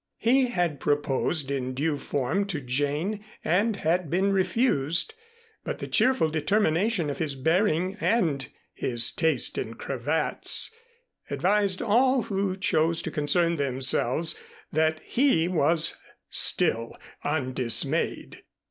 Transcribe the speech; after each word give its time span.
He 0.17 0.47
had 0.47 0.79
proposed 0.79 1.51
in 1.51 1.75
due 1.75 1.99
form 1.99 2.45
to 2.47 2.59
Jane 2.59 3.23
and 3.45 3.75
had 3.75 4.09
been 4.09 4.33
refused, 4.33 5.13
but 5.63 5.77
the 5.77 5.85
cheerful 5.87 6.31
determination 6.31 7.11
of 7.11 7.19
his 7.19 7.35
bearing 7.35 7.97
and 7.99 8.47
his 8.73 9.11
taste 9.11 9.59
in 9.59 9.75
cravats 9.75 10.73
advised 11.29 11.83
all 11.83 12.23
who 12.23 12.55
chose 12.55 13.03
to 13.03 13.11
concern 13.11 13.57
themselves 13.57 14.39
that 14.71 14.99
he 15.03 15.47
was 15.47 15.97
still 16.31 16.97
undismayed. 17.23 18.41